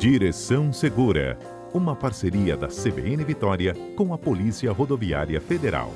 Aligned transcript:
Direção 0.00 0.72
Segura, 0.72 1.38
uma 1.74 1.94
parceria 1.94 2.56
da 2.56 2.68
CBN 2.68 3.22
Vitória 3.22 3.74
com 3.94 4.14
a 4.14 4.16
Polícia 4.16 4.72
Rodoviária 4.72 5.38
Federal. 5.42 5.90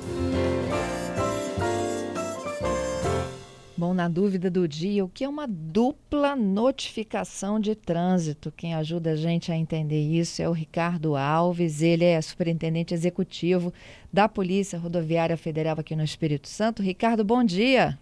Bom, 3.75 3.95
na 3.95 4.07
dúvida 4.07 4.51
do 4.51 4.67
dia, 4.67 5.03
o 5.03 5.09
que 5.09 5.23
é 5.23 5.27
uma 5.27 5.47
dupla 5.47 6.35
notificação 6.35 7.59
de 7.59 7.73
trânsito? 7.73 8.53
Quem 8.55 8.75
ajuda 8.75 9.13
a 9.13 9.15
gente 9.15 9.51
a 9.51 9.55
entender 9.55 10.01
isso 10.01 10.39
é 10.39 10.47
o 10.47 10.51
Ricardo 10.51 11.15
Alves, 11.15 11.81
ele 11.81 12.05
é 12.05 12.21
superintendente 12.21 12.93
executivo 12.93 13.73
da 14.13 14.29
Polícia 14.29 14.77
Rodoviária 14.77 15.35
Federal 15.35 15.77
aqui 15.79 15.95
no 15.95 16.03
Espírito 16.03 16.47
Santo. 16.47 16.83
Ricardo, 16.83 17.25
bom 17.25 17.43
dia. 17.43 17.97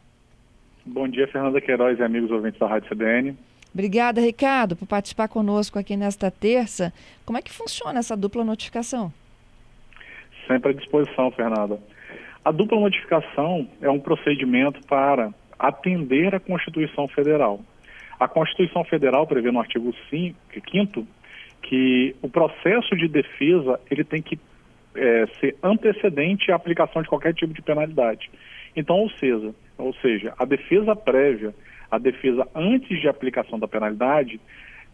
Bom 0.85 1.07
dia, 1.07 1.29
Fernanda 1.29 1.61
Queiroz 1.61 1.97
e 1.97 2.03
amigos 2.03 2.29
ouvintes 2.29 2.59
da 2.59 2.67
Rádio 2.67 2.89
CBN. 2.89 3.37
Obrigada, 3.73 4.21
Ricardo, 4.21 4.75
por 4.75 4.87
participar 4.87 5.27
conosco 5.27 5.79
aqui 5.79 5.97
nesta 5.97 6.29
terça. 6.29 6.93
Como 7.25 7.37
é 7.37 7.41
que 7.41 7.51
funciona 7.51 7.99
essa 7.99 8.15
dupla 8.15 8.43
notificação? 8.43 9.11
Sempre 10.47 10.71
à 10.71 10.73
disposição, 10.73 11.31
Fernanda. 11.31 11.79
A 12.45 12.51
dupla 12.51 12.79
notificação 12.79 13.67
é 13.81 13.89
um 13.89 13.99
procedimento 13.99 14.79
para 14.87 15.33
atender 15.57 16.35
à 16.35 16.39
Constituição 16.39 17.07
Federal. 17.07 17.61
A 18.19 18.27
Constituição 18.27 18.83
Federal 18.83 19.25
prevê 19.25 19.51
no 19.51 19.59
artigo 19.59 19.93
5 20.09 21.07
que 21.63 22.15
o 22.21 22.29
processo 22.29 22.95
de 22.95 23.07
defesa 23.07 23.79
ele 23.89 24.03
tem 24.03 24.21
que 24.21 24.37
é, 24.95 25.25
ser 25.39 25.55
antecedente 25.63 26.51
à 26.51 26.55
aplicação 26.55 27.01
de 27.01 27.07
qualquer 27.07 27.33
tipo 27.33 27.53
de 27.53 27.61
penalidade. 27.61 28.29
Então, 28.75 28.97
ou 28.97 29.09
seja, 29.11 29.53
ou 29.77 29.93
seja, 29.95 30.33
a 30.37 30.45
defesa 30.45 30.95
prévia, 30.95 31.53
a 31.89 31.97
defesa 31.97 32.47
antes 32.55 32.99
de 32.99 33.07
aplicação 33.07 33.59
da 33.59 33.67
penalidade, 33.67 34.39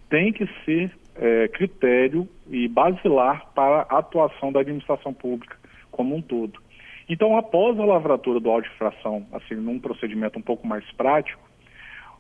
tem 0.10 0.34
que 0.34 0.48
ser 0.66 0.92
é, 1.16 1.48
critério 1.50 2.28
e 2.50 2.68
basilar 2.68 3.46
para 3.54 3.86
a 3.90 4.00
atuação 4.00 4.52
da 4.52 4.62
administração 4.62 5.14
pública 5.14 5.58
como 5.92 6.16
um 6.16 6.22
todo. 6.22 6.60
Então, 7.08 7.38
após 7.38 7.80
a 7.80 7.86
lavratura 7.86 8.40
do 8.40 8.50
auto 8.50 8.68
de 8.68 8.74
infração, 8.74 9.26
assim, 9.34 9.56
num 9.56 9.80
procedimento 9.80 10.38
um 10.38 10.42
pouco 10.42 10.66
mais 10.68 10.86
prático, 10.92 11.42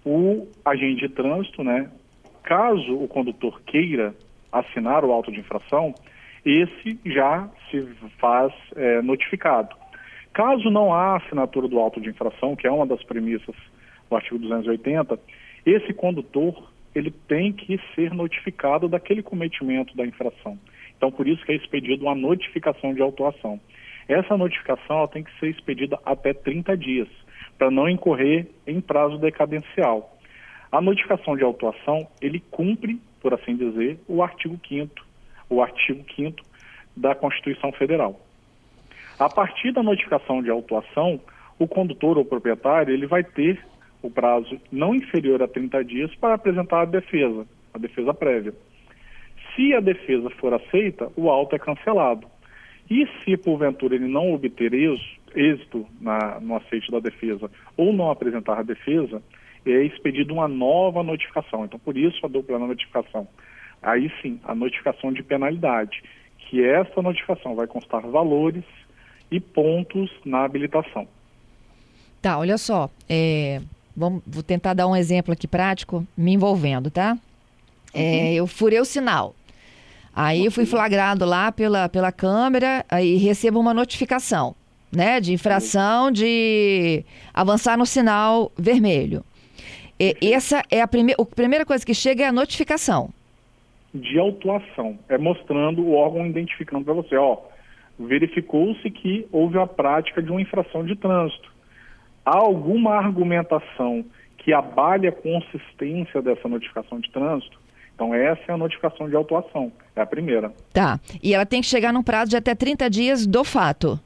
o 0.03 0.47
agente 0.65 1.07
de 1.07 1.09
trânsito, 1.09 1.63
né, 1.63 1.89
caso 2.43 2.95
o 2.95 3.07
condutor 3.07 3.61
queira 3.61 4.15
assinar 4.51 5.05
o 5.05 5.11
auto 5.11 5.31
de 5.31 5.39
infração, 5.39 5.93
esse 6.43 6.99
já 7.05 7.47
se 7.69 7.81
faz 8.17 8.51
é, 8.75 9.01
notificado. 9.01 9.75
Caso 10.33 10.69
não 10.69 10.93
há 10.93 11.17
assinatura 11.17 11.67
do 11.67 11.79
auto 11.79 12.01
de 12.01 12.09
infração, 12.09 12.55
que 12.55 12.65
é 12.65 12.71
uma 12.71 12.87
das 12.87 13.03
premissas 13.03 13.55
do 14.09 14.15
artigo 14.15 14.39
280, 14.39 15.19
esse 15.65 15.93
condutor 15.93 16.71
ele 16.95 17.11
tem 17.27 17.53
que 17.53 17.79
ser 17.93 18.13
notificado 18.13 18.87
daquele 18.87 19.21
cometimento 19.21 19.95
da 19.95 20.05
infração. 20.05 20.57
Então, 20.97 21.11
por 21.11 21.27
isso 21.27 21.45
que 21.45 21.51
é 21.51 21.55
expedido 21.55 22.05
uma 22.05 22.15
notificação 22.15 22.93
de 22.93 23.01
autuação. 23.01 23.59
Essa 24.07 24.35
notificação 24.35 25.07
tem 25.07 25.23
que 25.23 25.39
ser 25.39 25.49
expedida 25.49 25.99
até 26.03 26.33
30 26.33 26.75
dias, 26.75 27.07
para 27.57 27.69
não 27.69 27.87
incorrer 27.87 28.47
em 28.65 28.81
prazo 28.81 29.17
decadencial. 29.19 30.17
A 30.71 30.81
notificação 30.81 31.37
de 31.37 31.43
autuação, 31.43 32.07
ele 32.19 32.39
cumpre, 32.51 32.99
por 33.21 33.33
assim 33.33 33.55
dizer, 33.55 33.99
o 34.07 34.23
artigo 34.23 34.59
5 34.67 35.09
o 35.49 35.61
artigo 35.61 36.05
5 36.15 36.37
da 36.95 37.15
Constituição 37.15 37.71
Federal. 37.71 38.19
A 39.17 39.27
partir 39.29 39.73
da 39.73 39.83
notificação 39.83 40.41
de 40.41 40.49
autuação, 40.49 41.19
o 41.57 41.67
condutor 41.67 42.17
ou 42.17 42.23
proprietário, 42.23 42.93
ele 42.93 43.07
vai 43.07 43.23
ter 43.23 43.59
o 44.01 44.09
prazo 44.09 44.59
não 44.71 44.95
inferior 44.95 45.41
a 45.43 45.47
30 45.47 45.83
dias 45.83 46.15
para 46.15 46.35
apresentar 46.35 46.81
a 46.81 46.85
defesa, 46.85 47.45
a 47.73 47.77
defesa 47.77 48.13
prévia. 48.13 48.53
Se 49.55 49.73
a 49.73 49.79
defesa 49.79 50.29
for 50.31 50.53
aceita, 50.53 51.11
o 51.15 51.29
auto 51.29 51.55
é 51.55 51.59
cancelado. 51.59 52.27
E 52.89 53.07
se, 53.23 53.37
porventura, 53.37 53.95
ele 53.95 54.07
não 54.07 54.33
obter 54.33 54.73
êxito 55.35 55.85
na, 56.01 56.39
no 56.39 56.55
aceite 56.55 56.91
da 56.91 56.99
defesa 56.99 57.49
ou 57.77 57.93
não 57.93 58.09
apresentar 58.09 58.59
a 58.59 58.63
defesa, 58.63 59.21
é 59.65 59.83
expedida 59.83 60.33
uma 60.33 60.47
nova 60.47 61.03
notificação. 61.03 61.65
Então, 61.65 61.79
por 61.79 61.97
isso, 61.97 62.25
a 62.25 62.29
dupla 62.29 62.57
notificação. 62.57 63.27
Aí 63.81 64.11
sim, 64.21 64.39
a 64.43 64.55
notificação 64.55 65.13
de 65.13 65.23
penalidade, 65.23 66.03
que 66.37 66.63
essa 66.63 67.01
notificação 67.01 67.55
vai 67.55 67.67
constar 67.67 68.01
valores 68.07 68.63
e 69.31 69.39
pontos 69.39 70.11
na 70.25 70.43
habilitação. 70.43 71.07
Tá, 72.21 72.37
olha 72.37 72.57
só, 72.57 72.89
é, 73.07 73.61
vamos, 73.99 74.23
vou 74.25 74.41
tentar 74.41 74.73
dar 74.73 74.87
um 74.87 74.95
exemplo 74.95 75.33
aqui 75.33 75.45
prático, 75.45 76.07
me 76.17 76.33
envolvendo, 76.33 76.89
tá? 76.89 77.17
É, 77.93 77.99
uhum. 77.99 78.33
eu 78.33 78.47
furei 78.47 78.79
o 78.79 78.85
sinal. 78.85 79.35
Aí 80.15 80.45
eu 80.45 80.51
fui 80.51 80.65
flagrado 80.65 81.25
lá 81.25 81.51
pela, 81.51 81.89
pela 81.89 82.11
câmera 82.11 82.85
e 83.01 83.17
recebo 83.17 83.59
uma 83.59 83.73
notificação, 83.73 84.55
né? 84.91 85.19
De 85.19 85.33
infração 85.33 86.11
de 86.11 87.03
avançar 87.33 87.77
no 87.77 87.85
sinal 87.85 88.51
vermelho. 88.57 89.23
E, 89.99 90.15
essa 90.33 90.63
é 90.71 90.81
a, 90.81 90.87
prime 90.87 91.13
a 91.13 91.25
primeira 91.25 91.65
coisa 91.65 91.85
que 91.85 91.93
chega 91.93 92.23
é 92.23 92.27
a 92.27 92.31
notificação. 92.31 93.09
De 93.93 94.17
autuação. 94.17 94.97
É 95.09 95.17
mostrando 95.17 95.81
o 95.81 95.93
órgão 95.93 96.25
identificando 96.25 96.85
para 96.85 96.93
você, 96.93 97.17
ó, 97.17 97.37
verificou-se 97.99 98.89
que 98.89 99.27
houve 99.31 99.57
a 99.57 99.67
prática 99.67 100.23
de 100.23 100.31
uma 100.31 100.41
infração 100.41 100.85
de 100.85 100.95
trânsito. 100.95 101.58
Há 102.29 102.37
alguma 102.37 102.93
argumentação 102.95 104.05
que 104.37 104.53
abale 104.53 105.07
a 105.07 105.11
consistência 105.11 106.21
dessa 106.21 106.47
notificação 106.47 106.99
de 106.99 107.09
trânsito? 107.09 107.59
Então, 107.95 108.13
essa 108.13 108.39
é 108.49 108.51
a 108.51 108.57
notificação 108.57 109.09
de 109.09 109.15
autuação, 109.15 109.71
é 109.95 110.01
a 110.01 110.05
primeira. 110.05 110.53
Tá. 110.71 110.99
E 111.23 111.33
ela 111.33 111.43
tem 111.43 111.59
que 111.59 111.65
chegar 111.65 111.91
num 111.91 112.03
prazo 112.03 112.29
de 112.29 112.37
até 112.37 112.53
30 112.53 112.87
dias 112.87 113.25
do 113.25 113.43
fato? 113.43 113.99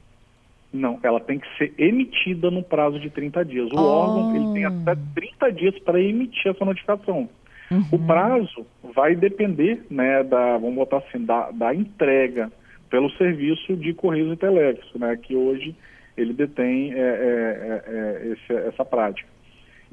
Não, 0.72 0.98
ela 1.02 1.20
tem 1.20 1.38
que 1.38 1.46
ser 1.58 1.74
emitida 1.76 2.50
no 2.50 2.62
prazo 2.62 2.98
de 2.98 3.10
30 3.10 3.44
dias. 3.44 3.70
O 3.70 3.76
oh. 3.76 3.82
órgão 3.82 4.36
ele 4.36 4.54
tem 4.54 4.64
até 4.64 4.98
30 5.14 5.52
dias 5.52 5.78
para 5.80 6.00
emitir 6.00 6.50
essa 6.50 6.64
notificação. 6.64 7.28
Uhum. 7.70 7.84
O 7.92 7.98
prazo 7.98 8.66
vai 8.94 9.14
depender, 9.14 9.84
né, 9.90 10.24
da, 10.24 10.56
vamos 10.56 10.76
botar 10.76 10.96
assim, 10.96 11.22
da, 11.22 11.50
da 11.50 11.74
entrega 11.74 12.50
pelo 12.88 13.10
serviço 13.18 13.76
de 13.76 13.92
Correios 13.92 14.32
e 14.32 14.36
Telégrafos, 14.36 14.94
né, 14.98 15.14
que 15.22 15.36
hoje 15.36 15.76
ele 16.16 16.32
detém 16.32 16.92
é, 16.92 16.98
é, 16.98 17.00
é, 17.00 17.82
é 17.86 18.32
esse, 18.32 18.52
essa 18.68 18.84
prática. 18.84 19.28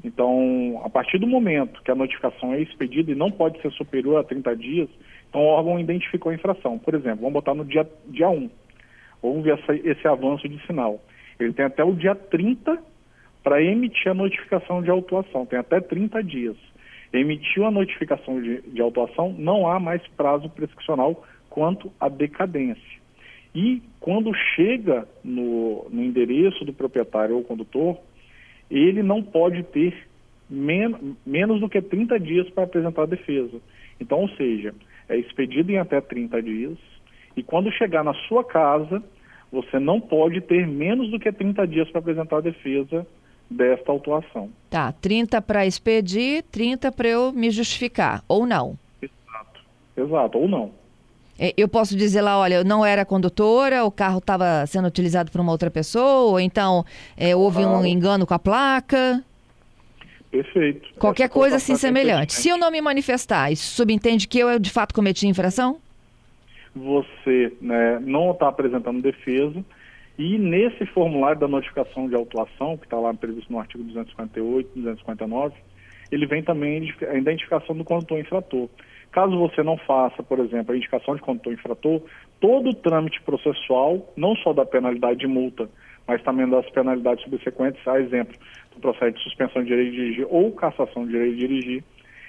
Então, 0.04 0.80
a 0.84 0.90
partir 0.90 1.18
do 1.18 1.26
momento 1.26 1.82
que 1.82 1.90
a 1.90 1.94
notificação 1.94 2.52
é 2.52 2.60
expedida 2.60 3.12
e 3.12 3.14
não 3.14 3.30
pode 3.30 3.60
ser 3.60 3.70
superior 3.72 4.18
a 4.18 4.24
30 4.24 4.56
dias, 4.56 4.88
então 5.28 5.42
o 5.42 5.46
órgão 5.46 5.78
identificou 5.78 6.32
a 6.32 6.34
infração. 6.34 6.78
Por 6.78 6.94
exemplo, 6.94 7.20
vamos 7.20 7.34
botar 7.34 7.54
no 7.54 7.64
dia, 7.64 7.88
dia 8.08 8.28
1. 8.28 8.50
Houve 9.20 9.50
essa, 9.50 9.74
esse 9.74 10.06
avanço 10.08 10.48
de 10.48 10.64
sinal. 10.66 11.00
Ele 11.38 11.52
tem 11.52 11.64
até 11.64 11.84
o 11.84 11.94
dia 11.94 12.14
30 12.14 12.78
para 13.42 13.62
emitir 13.62 14.10
a 14.10 14.14
notificação 14.14 14.82
de 14.82 14.90
autuação. 14.90 15.46
Tem 15.46 15.58
até 15.58 15.80
30 15.80 16.22
dias. 16.22 16.56
Emitiu 17.12 17.64
a 17.64 17.70
notificação 17.70 18.40
de, 18.42 18.62
de 18.62 18.80
autuação, 18.80 19.34
não 19.38 19.68
há 19.68 19.78
mais 19.78 20.04
prazo 20.08 20.48
prescricional 20.48 21.22
quanto 21.48 21.92
à 22.00 22.08
decadência. 22.08 23.01
E 23.54 23.82
quando 24.00 24.32
chega 24.54 25.06
no, 25.22 25.86
no 25.90 26.02
endereço 26.02 26.64
do 26.64 26.72
proprietário 26.72 27.36
ou 27.36 27.44
condutor, 27.44 27.98
ele 28.70 29.02
não 29.02 29.22
pode 29.22 29.62
ter 29.64 29.94
men 30.48 31.16
menos 31.24 31.60
do 31.60 31.68
que 31.68 31.80
30 31.80 32.18
dias 32.18 32.48
para 32.50 32.64
apresentar 32.64 33.02
a 33.02 33.06
defesa. 33.06 33.60
Então, 34.00 34.20
ou 34.20 34.28
seja, 34.30 34.74
é 35.08 35.16
expedido 35.16 35.70
em 35.70 35.78
até 35.78 36.00
30 36.00 36.42
dias 36.42 36.78
e 37.36 37.42
quando 37.42 37.72
chegar 37.72 38.04
na 38.04 38.14
sua 38.28 38.44
casa, 38.44 39.02
você 39.50 39.78
não 39.78 40.00
pode 40.00 40.40
ter 40.40 40.66
menos 40.66 41.10
do 41.10 41.18
que 41.18 41.30
30 41.30 41.66
dias 41.66 41.90
para 41.90 42.00
apresentar 42.00 42.38
a 42.38 42.42
defesa 42.42 43.06
desta 43.48 43.92
autuação. 43.92 44.50
Tá, 44.70 44.92
30 44.92 45.40
para 45.42 45.66
expedir, 45.66 46.42
30 46.44 46.90
para 46.92 47.08
eu 47.08 47.32
me 47.32 47.50
justificar, 47.50 48.22
ou 48.26 48.46
não? 48.46 48.78
Exato, 49.00 49.60
exato, 49.96 50.38
ou 50.38 50.48
não. 50.48 50.72
É, 51.44 51.52
eu 51.56 51.66
posso 51.66 51.96
dizer 51.96 52.20
lá, 52.20 52.38
olha, 52.38 52.54
eu 52.54 52.64
não 52.64 52.86
era 52.86 53.04
condutora, 53.04 53.84
o 53.84 53.90
carro 53.90 54.18
estava 54.18 54.64
sendo 54.64 54.86
utilizado 54.86 55.32
por 55.32 55.40
uma 55.40 55.50
outra 55.50 55.72
pessoa, 55.72 56.30
ou 56.30 56.38
então 56.38 56.84
é, 57.16 57.34
houve 57.34 57.66
um 57.66 57.84
engano 57.84 58.24
com 58.24 58.32
a 58.32 58.38
placa. 58.38 59.20
Perfeito. 60.30 60.88
Qualquer 61.00 61.24
Essa 61.24 61.32
coisa 61.34 61.56
assim 61.56 61.74
semelhante. 61.74 62.32
Se 62.32 62.48
eu 62.48 62.56
não 62.56 62.70
me 62.70 62.80
manifestar, 62.80 63.50
isso 63.50 63.74
subentende 63.74 64.28
que 64.28 64.38
eu 64.38 64.56
de 64.56 64.70
fato 64.70 64.94
cometi 64.94 65.26
infração? 65.26 65.78
Você 66.76 67.52
né, 67.60 67.98
não 68.00 68.30
está 68.30 68.46
apresentando 68.46 69.02
defesa 69.02 69.64
e 70.16 70.38
nesse 70.38 70.86
formulário 70.86 71.40
da 71.40 71.48
notificação 71.48 72.08
de 72.08 72.14
autuação, 72.14 72.76
que 72.76 72.84
está 72.84 73.00
lá 73.00 73.12
previsto 73.12 73.52
no 73.52 73.58
artigo 73.58 73.82
258, 73.82 74.70
259, 74.76 75.56
ele 76.12 76.24
vem 76.24 76.40
também 76.40 76.94
a 77.10 77.16
identificação 77.16 77.74
do 77.74 77.82
condutor 77.82 78.20
infrator. 78.20 78.68
Caso 79.12 79.38
você 79.38 79.62
não 79.62 79.76
faça, 79.76 80.22
por 80.22 80.38
exemplo, 80.40 80.72
a 80.72 80.76
indicação 80.76 81.14
de 81.14 81.20
condutor 81.20 81.52
infrator, 81.52 82.00
todo 82.40 82.70
o 82.70 82.74
trâmite 82.74 83.20
processual, 83.20 84.10
não 84.16 84.34
só 84.36 84.54
da 84.54 84.64
penalidade 84.64 85.20
de 85.20 85.26
multa, 85.26 85.68
mas 86.08 86.22
também 86.22 86.48
das 86.48 86.68
penalidades 86.70 87.22
subsequentes, 87.22 87.86
a 87.86 88.00
exemplo 88.00 88.34
do 88.74 88.80
processo 88.80 89.12
de 89.12 89.22
suspensão 89.22 89.62
de 89.62 89.68
direito 89.68 89.90
de 89.90 89.96
dirigir 89.96 90.26
ou 90.30 90.50
cassação 90.52 91.04
de 91.04 91.12
direito 91.12 91.36
de 91.36 91.46
dirigir, 91.46 91.84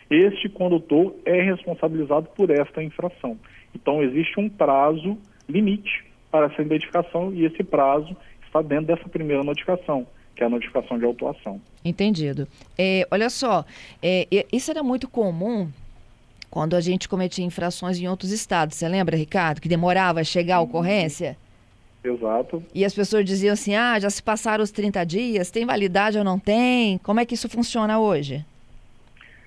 este 0.09 0.49
condutor 0.49 1.15
é 1.25 1.41
responsabilizado 1.41 2.27
por 2.35 2.49
esta 2.49 2.83
infração. 2.83 3.37
Então, 3.73 4.03
existe 4.03 4.37
um 4.37 4.49
prazo 4.49 5.17
limite 5.47 6.05
para 6.29 6.47
essa 6.47 6.61
identificação 6.61 7.33
e 7.33 7.45
esse 7.45 7.63
prazo 7.63 8.15
está 8.45 8.61
dentro 8.61 8.87
dessa 8.87 9.07
primeira 9.07 9.41
notificação, 9.41 10.05
que 10.35 10.43
é 10.43 10.45
a 10.45 10.49
notificação 10.49 10.99
de 10.99 11.05
autuação. 11.05 11.61
Entendido. 11.83 12.45
É, 12.77 13.07
olha 13.09 13.29
só, 13.29 13.63
é, 14.01 14.27
isso 14.51 14.69
era 14.69 14.83
muito 14.83 15.09
comum 15.09 15.69
quando 16.53 16.75
a 16.75 16.81
gente 16.81 17.09
cometia 17.09 17.43
infrações 17.43 17.99
em 17.99 18.07
outros 18.07 18.29
estados. 18.29 18.77
Você 18.77 18.87
lembra, 18.87 19.17
Ricardo, 19.17 19.59
que 19.59 19.67
demorava 19.67 20.19
a 20.19 20.23
chegar 20.23 20.57
a 20.57 20.61
ocorrência? 20.61 21.35
Exato. 22.03 22.63
E 22.75 22.85
as 22.85 22.93
pessoas 22.93 23.25
diziam 23.25 23.53
assim: 23.53 23.73
ah, 23.73 23.99
já 23.99 24.07
se 24.07 24.21
passaram 24.21 24.63
os 24.63 24.69
30 24.69 25.03
dias, 25.03 25.49
tem 25.49 25.65
validade 25.65 26.15
ou 26.15 26.23
não 26.23 26.37
tem? 26.37 26.99
Como 26.99 27.19
é 27.19 27.25
que 27.25 27.33
isso 27.33 27.49
funciona 27.49 27.99
hoje? 27.99 28.45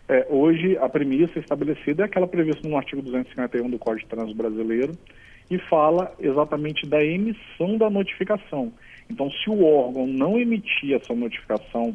É, 0.08 0.26
hoje, 0.28 0.76
a 0.78 0.88
premissa 0.88 1.38
estabelecida 1.38 2.02
é 2.02 2.06
aquela 2.06 2.26
prevista 2.26 2.68
no 2.68 2.76
artigo 2.76 3.00
251 3.00 3.70
do 3.70 3.78
Código 3.78 4.02
de 4.02 4.10
Trânsito 4.10 4.36
Brasileiro 4.36 4.92
e 5.48 5.58
fala 5.58 6.12
exatamente 6.18 6.88
da 6.88 7.04
emissão 7.04 7.78
da 7.78 7.88
notificação. 7.88 8.72
Então, 9.08 9.30
se 9.30 9.48
o 9.48 9.64
órgão 9.64 10.08
não 10.08 10.40
emitir 10.40 10.96
essa 10.96 11.14
notificação, 11.14 11.94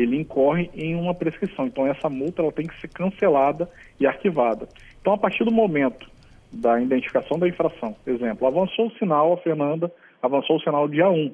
ele 0.00 0.16
incorre 0.16 0.70
em 0.74 0.94
uma 0.94 1.14
prescrição. 1.14 1.66
Então, 1.66 1.86
essa 1.86 2.08
multa 2.08 2.42
ela 2.42 2.52
tem 2.52 2.66
que 2.66 2.80
ser 2.80 2.88
cancelada 2.88 3.68
e 3.98 4.06
arquivada. 4.06 4.68
Então, 5.00 5.12
a 5.12 5.18
partir 5.18 5.44
do 5.44 5.52
momento 5.52 6.08
da 6.52 6.80
identificação 6.80 7.38
da 7.38 7.48
infração, 7.48 7.94
exemplo, 8.06 8.46
avançou 8.46 8.86
o 8.86 8.92
sinal, 8.92 9.32
a 9.32 9.38
Fernanda 9.38 9.92
avançou 10.22 10.56
o 10.56 10.60
sinal 10.60 10.88
dia 10.88 11.08
1. 11.08 11.32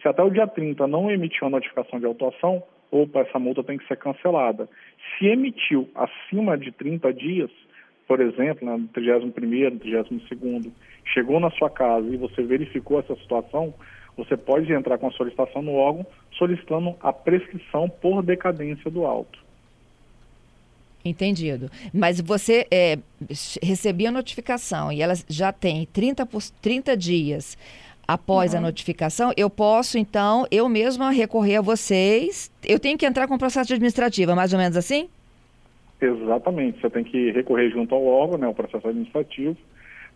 Se 0.00 0.08
até 0.08 0.22
o 0.22 0.30
dia 0.30 0.46
30 0.46 0.86
não 0.86 1.10
emitiu 1.10 1.46
a 1.46 1.50
notificação 1.50 1.98
de 1.98 2.06
autuação, 2.06 2.62
opa, 2.90 3.20
essa 3.20 3.38
multa 3.38 3.62
tem 3.62 3.78
que 3.78 3.86
ser 3.86 3.96
cancelada. 3.96 4.68
Se 5.18 5.26
emitiu 5.26 5.88
acima 5.94 6.58
de 6.58 6.70
30 6.72 7.12
dias, 7.12 7.50
por 8.12 8.20
exemplo, 8.20 8.66
né, 8.66 8.76
no 8.76 8.88
31º, 8.88 9.72
no 9.72 9.80
32º, 9.80 10.70
chegou 11.14 11.40
na 11.40 11.50
sua 11.52 11.70
casa 11.70 12.06
e 12.08 12.18
você 12.18 12.42
verificou 12.42 13.00
essa 13.00 13.16
situação, 13.16 13.72
você 14.14 14.36
pode 14.36 14.70
entrar 14.70 14.98
com 14.98 15.06
a 15.06 15.12
solicitação 15.12 15.62
no 15.62 15.72
órgão 15.72 16.04
solicitando 16.36 16.94
a 17.00 17.10
prescrição 17.10 17.88
por 17.88 18.22
decadência 18.22 18.90
do 18.90 19.06
auto. 19.06 19.42
Entendido. 21.02 21.70
Mas 21.90 22.20
você 22.20 22.66
é, 22.70 22.98
recebia 23.62 24.10
a 24.10 24.12
notificação 24.12 24.92
e 24.92 25.00
ela 25.00 25.14
já 25.26 25.50
tem 25.50 25.86
30, 25.86 26.28
30 26.60 26.94
dias 26.94 27.56
após 28.06 28.52
uhum. 28.52 28.58
a 28.58 28.60
notificação, 28.60 29.32
eu 29.38 29.48
posso, 29.48 29.96
então, 29.96 30.46
eu 30.50 30.68
mesma 30.68 31.10
recorrer 31.10 31.56
a 31.56 31.62
vocês. 31.62 32.50
Eu 32.62 32.78
tenho 32.78 32.98
que 32.98 33.06
entrar 33.06 33.26
com 33.26 33.36
o 33.36 33.38
processo 33.38 33.72
administrativo, 33.72 34.32
é 34.32 34.34
mais 34.34 34.52
ou 34.52 34.58
menos 34.58 34.76
assim? 34.76 35.08
Exatamente. 36.02 36.80
Você 36.80 36.90
tem 36.90 37.04
que 37.04 37.30
recorrer 37.30 37.70
junto 37.70 37.94
ao 37.94 38.04
órgão, 38.04 38.38
né, 38.38 38.48
o 38.48 38.54
processo 38.54 38.88
administrativo, 38.88 39.56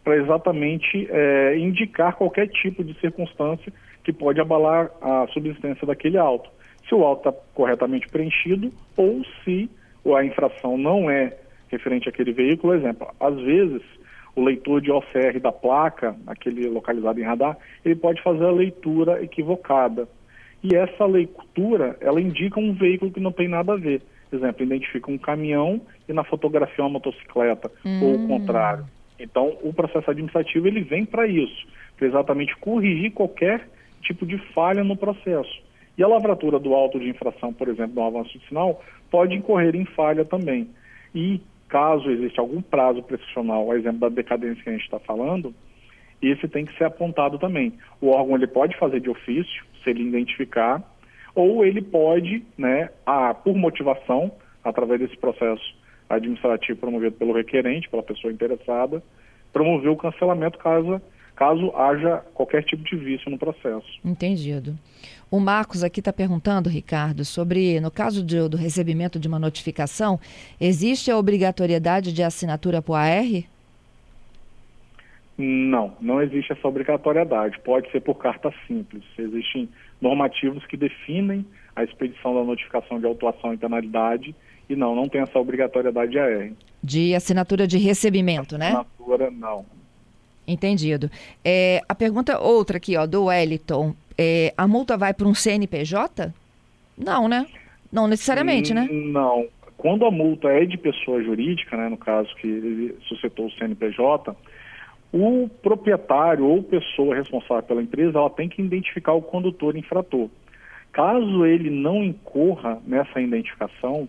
para 0.02 0.16
exatamente 0.16 1.06
é, 1.10 1.58
indicar 1.58 2.16
qualquer 2.16 2.48
tipo 2.48 2.84
de 2.84 2.98
circunstância 3.00 3.72
que 4.04 4.12
pode 4.12 4.40
abalar 4.40 4.90
a 5.00 5.26
subsistência 5.32 5.86
daquele 5.86 6.18
auto. 6.18 6.50
Se 6.88 6.94
o 6.94 7.04
auto 7.04 7.28
está 7.28 7.40
corretamente 7.54 8.08
preenchido 8.08 8.72
ou 8.96 9.22
se 9.44 9.68
a 10.14 10.24
infração 10.24 10.78
não 10.78 11.10
é 11.10 11.36
referente 11.68 12.08
àquele 12.08 12.32
veículo, 12.32 12.74
exemplo, 12.74 13.08
às 13.18 13.34
vezes 13.34 13.82
o 14.36 14.44
leitor 14.44 14.80
de 14.80 14.92
OCR 14.92 15.40
da 15.40 15.50
placa, 15.50 16.14
aquele 16.26 16.68
localizado 16.68 17.18
em 17.18 17.24
radar, 17.24 17.56
ele 17.84 17.96
pode 17.96 18.22
fazer 18.22 18.44
a 18.44 18.52
leitura 18.52 19.22
equivocada. 19.22 20.06
E 20.62 20.76
essa 20.76 21.06
leitura, 21.06 21.96
ela 22.00 22.20
indica 22.20 22.60
um 22.60 22.74
veículo 22.74 23.10
que 23.10 23.20
não 23.20 23.32
tem 23.32 23.48
nada 23.48 23.72
a 23.72 23.76
ver. 23.76 24.02
Por 24.28 24.36
exemplo, 24.36 24.64
identifica 24.64 25.10
um 25.10 25.18
caminhão 25.18 25.80
e 26.08 26.12
na 26.12 26.24
fotografia 26.24 26.84
uma 26.84 26.90
motocicleta, 26.90 27.70
hum. 27.84 28.02
ou 28.02 28.14
o 28.14 28.28
contrário. 28.28 28.84
Então, 29.18 29.56
o 29.62 29.72
processo 29.72 30.10
administrativo 30.10 30.66
ele 30.66 30.82
vem 30.82 31.04
para 31.04 31.26
isso, 31.26 31.66
para 31.96 32.06
exatamente 32.06 32.54
corrigir 32.56 33.12
qualquer 33.12 33.68
tipo 34.02 34.26
de 34.26 34.38
falha 34.52 34.84
no 34.84 34.96
processo. 34.96 35.64
E 35.96 36.02
a 36.02 36.08
lavratura 36.08 36.58
do 36.58 36.74
auto 36.74 37.00
de 37.00 37.08
infração, 37.08 37.52
por 37.52 37.68
exemplo, 37.68 37.94
do 37.94 38.02
avanço 38.02 38.38
de 38.38 38.46
sinal, 38.46 38.82
pode 39.10 39.34
incorrer 39.34 39.74
em 39.74 39.84
falha 39.86 40.24
também. 40.24 40.68
E 41.14 41.40
caso 41.68 42.10
exista 42.10 42.40
algum 42.40 42.60
prazo 42.60 43.02
prescricional, 43.02 43.74
exemplo 43.74 44.00
da 44.00 44.08
decadência 44.08 44.62
que 44.62 44.68
a 44.68 44.72
gente 44.72 44.84
está 44.84 44.98
falando, 44.98 45.54
esse 46.20 46.48
tem 46.48 46.64
que 46.64 46.76
ser 46.76 46.84
apontado 46.84 47.38
também. 47.38 47.72
O 48.00 48.08
órgão 48.08 48.36
ele 48.36 48.46
pode 48.46 48.76
fazer 48.78 49.00
de 49.00 49.10
ofício, 49.10 49.64
se 49.82 49.90
ele 49.90 50.02
identificar, 50.02 50.82
ou 51.36 51.64
ele 51.64 51.82
pode, 51.82 52.42
né, 52.56 52.88
a, 53.04 53.34
por 53.34 53.54
motivação, 53.54 54.32
através 54.64 54.98
desse 54.98 55.16
processo 55.18 55.62
administrativo 56.08 56.80
promovido 56.80 57.14
pelo 57.16 57.34
requerente, 57.34 57.88
pela 57.90 58.02
pessoa 58.02 58.32
interessada, 58.32 59.02
promover 59.52 59.90
o 59.90 59.96
cancelamento 59.96 60.58
caso, 60.58 61.00
caso 61.36 61.70
haja 61.76 62.24
qualquer 62.32 62.64
tipo 62.64 62.82
de 62.82 62.96
vício 62.96 63.30
no 63.30 63.38
processo. 63.38 63.86
Entendido. 64.02 64.76
O 65.30 65.38
Marcos 65.38 65.84
aqui 65.84 66.00
está 66.00 66.12
perguntando, 66.12 66.70
Ricardo, 66.70 67.24
sobre, 67.24 67.80
no 67.80 67.90
caso 67.90 68.24
de, 68.24 68.48
do 68.48 68.56
recebimento 68.56 69.18
de 69.18 69.28
uma 69.28 69.38
notificação, 69.38 70.18
existe 70.58 71.10
a 71.10 71.18
obrigatoriedade 71.18 72.12
de 72.12 72.22
assinatura 72.22 72.80
por 72.80 72.94
AR? 72.94 73.44
Não, 75.36 75.94
não 76.00 76.22
existe 76.22 76.52
essa 76.52 76.66
obrigatoriedade. 76.66 77.58
Pode 77.60 77.90
ser 77.90 78.00
por 78.00 78.14
carta 78.14 78.50
simples. 78.66 79.04
Existem 79.18 79.68
normativos 80.00 80.64
que 80.66 80.76
definem 80.76 81.44
a 81.74 81.84
expedição 81.84 82.34
da 82.34 82.44
notificação 82.44 82.98
de 82.98 83.06
autuação 83.06 83.52
e 83.52 83.56
penalidade 83.56 84.34
e 84.68 84.74
não, 84.74 84.94
não 84.94 85.08
tem 85.08 85.20
essa 85.20 85.38
obrigatoriedade 85.38 86.12
de 86.12 86.18
AR. 86.18 86.50
De 86.82 87.14
assinatura 87.14 87.66
de 87.66 87.78
recebimento, 87.78 88.58
né? 88.58 88.68
Assinatura, 88.68 89.30
não. 89.30 89.64
Entendido. 90.46 91.10
É, 91.44 91.80
a 91.88 91.94
pergunta 91.94 92.38
outra 92.40 92.76
aqui, 92.76 92.96
ó, 92.96 93.06
do 93.06 93.24
Wellington. 93.24 93.94
É, 94.16 94.54
a 94.56 94.66
multa 94.66 94.96
vai 94.96 95.12
para 95.12 95.26
um 95.26 95.34
CNPJ? 95.34 96.32
Não, 96.96 97.28
né? 97.28 97.46
Não 97.92 98.08
necessariamente, 98.08 98.72
né? 98.72 98.88
Não. 98.90 99.46
Quando 99.76 100.06
a 100.06 100.10
multa 100.10 100.48
é 100.48 100.64
de 100.64 100.78
pessoa 100.78 101.22
jurídica, 101.22 101.76
né, 101.76 101.88
no 101.88 101.98
caso 101.98 102.34
que 102.36 102.46
ele 102.46 102.96
suscitou 103.08 103.46
o 103.46 103.50
CNPJ, 103.52 104.34
o 105.12 105.48
proprietário 105.62 106.46
ou 106.46 106.62
pessoa 106.62 107.14
responsável 107.14 107.62
pela 107.62 107.82
empresa, 107.82 108.18
ela 108.18 108.30
tem 108.30 108.48
que 108.48 108.60
identificar 108.60 109.12
o 109.12 109.22
condutor 109.22 109.76
infrator. 109.76 110.28
Caso 110.92 111.44
ele 111.44 111.70
não 111.70 112.02
incorra 112.02 112.80
nessa 112.86 113.20
identificação, 113.20 114.08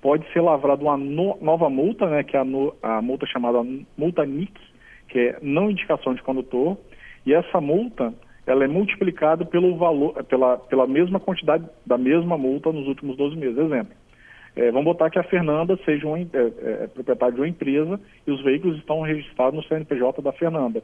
pode 0.00 0.30
ser 0.32 0.40
lavrada 0.40 0.82
uma 0.82 0.96
no, 0.96 1.36
nova 1.40 1.68
multa, 1.68 2.06
né, 2.06 2.22
que 2.22 2.36
é 2.36 2.40
a, 2.40 2.44
no, 2.44 2.74
a 2.82 3.00
multa 3.00 3.26
chamada 3.26 3.64
multa 3.96 4.24
NIC, 4.24 4.52
que 5.08 5.18
é 5.18 5.38
não 5.42 5.70
indicação 5.70 6.14
de 6.14 6.22
condutor, 6.22 6.76
e 7.24 7.32
essa 7.32 7.60
multa 7.60 8.12
ela 8.46 8.64
é 8.64 8.68
multiplicada 8.68 9.44
pelo 9.44 9.76
valor, 9.76 10.22
pela, 10.24 10.56
pela 10.56 10.86
mesma 10.86 11.18
quantidade 11.18 11.68
da 11.84 11.98
mesma 11.98 12.38
multa 12.38 12.70
nos 12.70 12.86
últimos 12.86 13.16
12 13.16 13.36
meses. 13.36 13.58
Exemplo, 13.58 13.92
é, 14.56 14.70
vamos 14.70 14.86
botar 14.86 15.10
que 15.10 15.18
a 15.18 15.22
Fernanda 15.22 15.78
seja 15.84 16.06
uma, 16.06 16.18
é, 16.18 16.24
é, 16.24 16.84
é, 16.84 16.86
proprietária 16.86 17.34
de 17.34 17.40
uma 17.40 17.48
empresa 17.48 18.00
e 18.26 18.30
os 18.30 18.42
veículos 18.42 18.78
estão 18.78 19.02
registrados 19.02 19.54
no 19.54 19.62
CNPJ 19.68 20.22
da 20.22 20.32
Fernanda. 20.32 20.82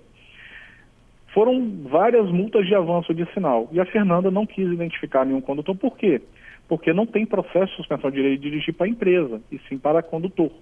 Foram 1.32 1.78
várias 1.88 2.30
multas 2.30 2.66
de 2.66 2.74
avanço 2.74 3.14
de 3.14 3.24
sinal 3.32 3.70
e 3.72 3.80
a 3.80 3.86
Fernanda 3.86 4.30
não 4.30 4.44
quis 4.44 4.70
identificar 4.70 5.24
nenhum 5.24 5.40
condutor. 5.40 5.74
Por 5.74 5.96
quê? 5.96 6.20
Porque 6.68 6.92
não 6.92 7.06
tem 7.06 7.24
processo 7.24 7.70
de 7.70 7.76
suspensão 7.76 8.10
de 8.10 8.16
direito 8.16 8.42
de 8.42 8.50
dirigir 8.50 8.74
para 8.74 8.84
a 8.86 8.90
empresa, 8.90 9.40
e 9.50 9.58
sim 9.68 9.78
para 9.78 10.02
condutor. 10.02 10.52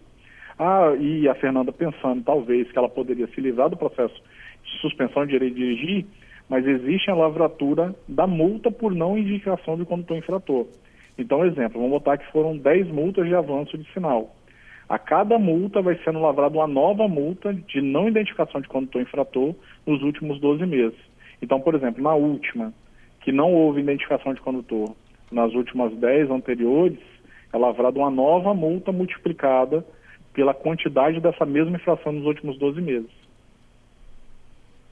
Ah, 0.57 0.95
e 0.97 1.29
a 1.29 1.35
Fernanda 1.35 1.73
pensando, 1.73 2.23
talvez, 2.23 2.71
que 2.71 2.79
ela 2.79 2.89
poderia 2.89 3.27
se 3.29 3.41
livrar 3.41 3.69
do 3.69 3.77
processo 3.77 4.15
de 4.63 4.81
suspensão 4.81 5.25
de 5.27 5.33
direito 5.33 5.55
de 5.55 5.61
dirigir, 5.61 6.07
mas 6.49 6.65
existe 6.65 7.11
a 7.11 7.15
lavratura 7.15 7.93
da 8.07 8.27
multa 8.27 8.71
por 8.71 8.95
não 8.95 9.19
indicação 9.19 9.77
de 9.77 9.85
condutor 9.85 10.17
infrator. 10.17 10.67
Então, 11.23 11.45
exemplo, 11.45 11.81
vamos 11.81 11.91
botar 11.91 12.17
que 12.17 12.31
foram 12.33 12.57
10 12.57 12.89
multas 12.89 13.27
de 13.27 13.35
avanço 13.35 13.77
de 13.77 13.91
sinal. 13.93 14.35
A 14.89 14.99
cada 14.99 15.39
multa 15.39 15.81
vai 15.81 15.97
sendo 16.05 16.21
lavrada 16.21 16.57
uma 16.57 16.67
nova 16.67 17.07
multa 17.07 17.55
de 17.55 17.81
não 17.81 18.09
identificação 18.09 18.61
de 18.61 18.69
condutor 18.69 19.03
infrator 19.03 19.55
nos 19.87 20.03
últimos 20.03 20.41
12 20.41 20.67
meses. 20.67 20.99
Então, 21.41 21.61
por 21.61 21.75
exemplo, 21.75 22.03
na 22.03 22.15
última, 22.15 22.73
que 23.21 23.31
não 23.31 23.53
houve 23.53 23.81
identificação 23.81 24.35
de 24.35 24.41
condutor, 24.41 24.95
nas 25.31 25.55
últimas 25.55 25.95
10 25.95 26.31
anteriores, 26.31 26.99
é 27.53 27.57
lavrada 27.57 27.99
uma 27.99 28.11
nova 28.11 28.53
multa 28.53 28.91
multiplicada 28.91 29.85
pela 30.33 30.55
quantidade 30.55 31.21
dessa 31.21 31.45
mesma 31.45 31.77
infração 31.77 32.13
nos 32.13 32.25
últimos 32.25 32.59
12 32.59 32.81
meses. 32.81 33.11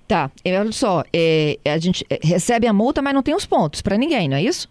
Tá, 0.06 0.30
olha 0.46 0.72
só, 0.72 1.02
é, 1.12 1.58
a 1.66 1.76
gente 1.76 2.04
é, 2.08 2.18
recebe 2.22 2.66
a 2.66 2.72
multa, 2.72 3.02
mas 3.02 3.12
não 3.12 3.22
tem 3.22 3.34
os 3.34 3.44
pontos 3.44 3.82
para 3.82 3.98
ninguém, 3.98 4.28
não 4.28 4.36
é 4.36 4.42
isso? 4.42 4.68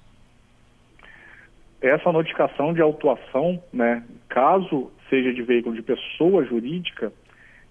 Essa 1.82 2.12
notificação 2.12 2.74
de 2.74 2.82
autuação, 2.82 3.62
né, 3.72 4.04
caso 4.30 4.92
seja 5.10 5.34
de 5.34 5.42
veículo 5.44 5.76
de 5.76 5.82
pessoa 5.82 6.44
jurídica, 6.44 7.14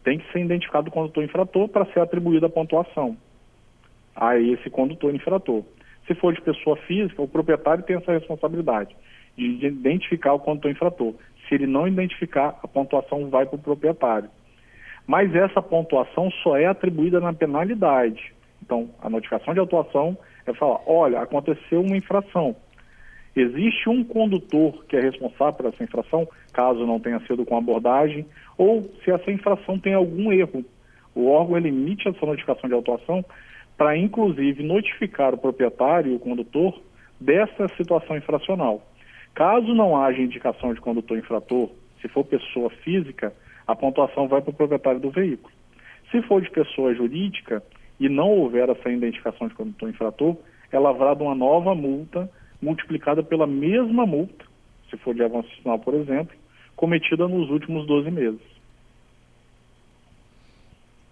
tem 0.05 0.19
que 0.19 0.33
ser 0.33 0.41
identificado 0.41 0.89
o 0.89 0.93
condutor 0.93 1.25
infrator 1.25 1.69
para 1.69 1.85
ser 1.87 2.01
atribuída 2.01 2.47
a 2.47 2.51
pontuação 2.51 3.17
a 4.15 4.39
esse 4.39 4.71
condutor 4.71 5.15
infrator. 5.15 5.63
Se 6.07 6.15
for 6.15 6.33
de 6.33 6.41
pessoa 6.41 6.77
física, 6.77 7.21
o 7.21 7.29
proprietário 7.29 7.85
tem 7.85 7.97
essa 7.97 8.13
responsabilidade 8.13 8.97
de 9.37 9.67
identificar 9.67 10.33
o 10.33 10.39
condutor 10.39 10.71
infrator. 10.71 11.15
Se 11.47 11.55
ele 11.55 11.67
não 11.67 11.87
identificar, 11.87 12.59
a 12.63 12.69
pontuação 12.69 13.29
vai 13.29 13.45
para 13.45 13.57
o 13.57 13.63
proprietário. 13.63 14.31
Mas 15.07 15.35
essa 15.35 15.61
pontuação 15.61 16.31
só 16.43 16.57
é 16.57 16.67
atribuída 16.67 17.21
na 17.21 17.33
penalidade. 17.33 18.33
Então, 18.63 18.91
a 19.01 19.11
notificação 19.11 19.53
de 19.53 19.61
autuação 19.61 20.17
é 20.47 20.55
falar: 20.55 20.81
olha, 20.87 21.21
aconteceu 21.21 21.83
uma 21.83 21.97
infração. 21.97 22.57
Existe 23.37 23.91
um 23.91 24.03
condutor 24.03 24.83
que 24.87 24.97
é 24.97 25.01
responsável 25.01 25.53
por 25.53 25.67
essa 25.67 25.85
infração, 25.85 26.27
caso 26.55 26.87
não 26.87 26.99
tenha 26.99 27.21
sido 27.27 27.45
com 27.45 27.59
abordagem, 27.59 28.25
ou 28.57 28.91
se 29.05 29.11
essa 29.11 29.31
infração 29.31 29.79
tem 29.79 29.93
algum 29.93 30.33
erro. 30.33 30.65
O 31.15 31.29
órgão 31.29 31.59
ele 31.59 31.69
emite 31.69 32.09
essa 32.09 32.25
notificação 32.25 32.67
de 32.67 32.75
autuação 32.75 33.23
para, 33.77 33.95
inclusive, 33.95 34.63
notificar 34.63 35.35
o 35.35 35.39
proprietário 35.39 36.13
e 36.13 36.17
o 36.17 36.19
condutor 36.19 36.81
dessa 37.21 37.69
situação 37.77 38.17
infracional. 38.17 38.81
Caso 39.35 39.75
não 39.75 40.03
haja 40.03 40.23
indicação 40.23 40.73
de 40.73 40.81
condutor 40.81 41.19
infrator, 41.19 41.69
se 42.01 42.09
for 42.09 42.25
pessoa 42.25 42.71
física, 42.83 43.35
a 43.67 43.77
pontuação 43.77 44.29
vai 44.29 44.41
para 44.41 44.51
o 44.51 44.55
proprietário 44.55 45.01
do 45.01 45.11
veículo. 45.11 45.53
Se 46.11 46.23
for 46.23 46.41
de 46.41 46.51
pessoa 46.51 46.95
jurídica 46.95 47.63
e 48.01 48.09
não 48.09 48.31
houver 48.31 48.71
essa 48.71 48.89
identificação 48.89 49.49
de 49.49 49.55
condutor 49.55 49.91
infrator, 49.91 50.37
é 50.73 50.79
lavrada 50.79 51.23
uma 51.23 51.35
nova 51.35 51.75
multa 51.75 52.31
multiplicada 52.61 53.23
pela 53.23 53.47
mesma 53.47 54.07
multa, 54.07 54.45
se 54.91 54.97
for 54.97 55.15
de 55.15 55.23
avanço 55.23 55.49
sinal, 55.61 55.79
por 55.79 55.95
exemplo, 55.95 56.37
cometida 56.75 57.27
nos 57.27 57.51
últimos 57.51 57.87
12 57.87 58.11
meses. 58.11 58.41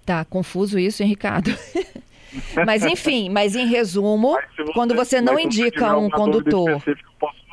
Tá 0.04 0.24
confuso 0.24 0.78
isso, 0.78 1.02
hein, 1.02 1.08
Ricardo? 1.08 1.50
mas 2.66 2.84
enfim, 2.84 3.30
mas 3.30 3.56
em 3.56 3.66
resumo, 3.66 4.34
mas 4.34 4.56
você, 4.56 4.72
quando 4.72 4.94
você 4.94 5.20
não 5.20 5.38
indica 5.38 5.96
um 5.96 6.10
condutor. 6.10 6.82
Posso 7.18 7.44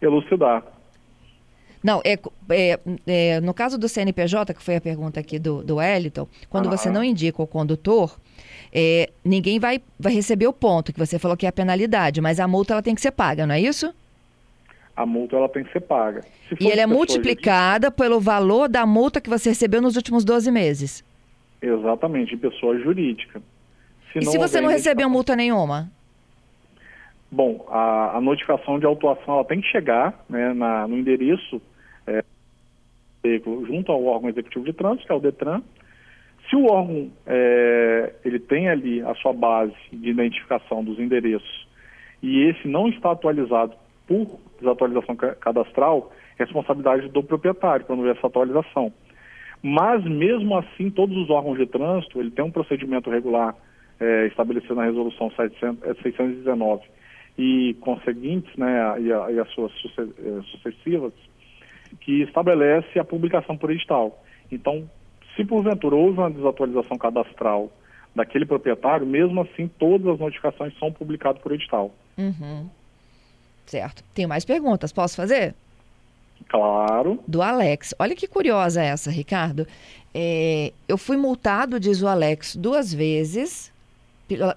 elucidar. 0.00 0.62
Não, 1.82 2.00
é, 2.04 2.18
é, 2.50 2.80
é, 3.06 3.40
no 3.40 3.54
caso 3.54 3.78
do 3.78 3.88
CNPJ, 3.88 4.54
que 4.54 4.62
foi 4.62 4.76
a 4.76 4.80
pergunta 4.80 5.20
aqui 5.20 5.38
do, 5.38 5.62
do 5.62 5.76
Wellington, 5.76 6.26
quando 6.48 6.66
ah. 6.66 6.76
você 6.76 6.90
não 6.90 7.02
indica 7.02 7.40
o 7.42 7.46
condutor, 7.46 8.18
é, 8.78 9.08
ninguém 9.24 9.58
vai, 9.58 9.80
vai 9.98 10.12
receber 10.12 10.46
o 10.46 10.52
ponto, 10.52 10.92
que 10.92 10.98
você 10.98 11.18
falou 11.18 11.34
que 11.34 11.46
é 11.46 11.48
a 11.48 11.52
penalidade, 11.52 12.20
mas 12.20 12.38
a 12.38 12.46
multa 12.46 12.74
ela 12.74 12.82
tem 12.82 12.94
que 12.94 13.00
ser 13.00 13.10
paga, 13.10 13.46
não 13.46 13.54
é 13.54 13.60
isso? 13.60 13.90
A 14.94 15.06
multa 15.06 15.34
ela 15.34 15.48
tem 15.48 15.64
que 15.64 15.72
ser 15.72 15.80
paga. 15.80 16.22
e 16.60 16.70
ela 16.70 16.82
é 16.82 16.86
multiplicada 16.86 17.86
jurídica, 17.86 17.90
pelo 17.90 18.20
valor 18.20 18.68
da 18.68 18.84
multa 18.84 19.18
que 19.18 19.30
você 19.30 19.48
recebeu 19.48 19.80
nos 19.80 19.96
últimos 19.96 20.26
12 20.26 20.50
meses. 20.50 21.02
Exatamente, 21.62 22.30
de 22.32 22.36
pessoa 22.36 22.78
jurídica. 22.78 23.40
Se 24.12 24.18
e 24.18 24.26
se 24.26 24.36
você 24.36 24.60
não 24.60 24.68
recebeu 24.68 25.08
multa 25.08 25.34
nenhuma? 25.34 25.90
Bom, 27.30 27.66
a, 27.70 28.18
a, 28.18 28.20
notificação 28.20 28.78
de 28.78 28.84
autuação 28.84 29.34
ela 29.34 29.44
tem 29.44 29.62
que 29.62 29.68
chegar 29.68 30.22
né, 30.28 30.52
na, 30.52 30.86
no 30.86 30.98
endereço 30.98 31.62
é, 32.06 32.22
junto 33.66 33.90
ao 33.90 34.04
órgão 34.04 34.28
executivo 34.28 34.66
de 34.66 34.74
trânsito, 34.74 35.06
que 35.06 35.12
é 35.12 35.16
o 35.16 35.20
DETRAN. 35.20 35.62
Se 36.48 36.56
o 36.56 36.66
órgão 36.66 37.10
é, 37.26 38.14
ele 38.24 38.38
tem 38.38 38.68
ali 38.68 39.00
a 39.02 39.14
sua 39.16 39.32
base 39.32 39.74
de 39.92 40.10
identificação 40.10 40.84
dos 40.84 40.98
endereços 40.98 41.66
e 42.22 42.44
esse 42.44 42.68
não 42.68 42.88
está 42.88 43.10
atualizado 43.10 43.74
por 44.06 44.38
desatualização 44.58 45.16
cadastral, 45.16 46.12
é 46.38 46.44
responsabilidade 46.44 47.08
do 47.08 47.22
proprietário 47.22 47.84
quando 47.84 48.00
houver 48.00 48.16
essa 48.16 48.26
atualização. 48.26 48.92
Mas 49.62 50.04
mesmo 50.04 50.56
assim, 50.56 50.90
todos 50.90 51.16
os 51.16 51.30
órgãos 51.30 51.58
de 51.58 51.66
trânsito, 51.66 52.20
ele 52.20 52.30
tem 52.30 52.44
um 52.44 52.50
procedimento 52.50 53.10
regular 53.10 53.54
é, 53.98 54.26
estabelecido 54.26 54.76
na 54.76 54.84
resolução 54.84 55.30
700, 55.30 56.02
619 56.02 56.82
e 57.38 57.74
conseguintes, 57.80 58.54
né, 58.56 59.00
e, 59.00 59.12
a, 59.12 59.30
e 59.32 59.38
as 59.40 59.48
suas 59.50 59.72
é, 59.98 60.42
sucessivas, 60.52 61.12
que 62.00 62.22
estabelece 62.22 62.98
a 62.98 63.04
publicação 63.04 63.56
por 63.56 63.70
edital. 63.70 64.22
Então, 64.50 64.88
se 65.36 65.44
porventura 65.44 65.94
houve 65.94 66.18
uma 66.18 66.30
desatualização 66.30 66.96
cadastral 66.96 67.70
daquele 68.14 68.46
proprietário, 68.46 69.06
mesmo 69.06 69.42
assim 69.42 69.68
todas 69.78 70.14
as 70.14 70.18
notificações 70.18 70.76
são 70.78 70.90
publicadas 70.90 71.40
por 71.42 71.52
edital. 71.52 71.94
Uhum. 72.16 72.68
Certo. 73.66 74.02
Tem 74.14 74.26
mais 74.26 74.44
perguntas, 74.44 74.92
posso 74.92 75.16
fazer? 75.16 75.54
Claro. 76.48 77.22
Do 77.26 77.42
Alex. 77.42 77.94
Olha 77.98 78.14
que 78.14 78.26
curiosa 78.26 78.82
essa, 78.82 79.10
Ricardo. 79.10 79.66
É, 80.14 80.72
eu 80.88 80.96
fui 80.96 81.16
multado, 81.16 81.78
diz 81.78 82.02
o 82.02 82.08
Alex, 82.08 82.56
duas 82.56 82.92
vezes 82.92 83.72